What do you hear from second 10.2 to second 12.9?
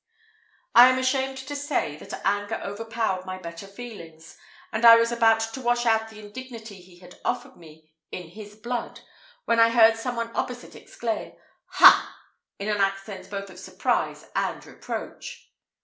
opposite exclaim, "Ha!" in an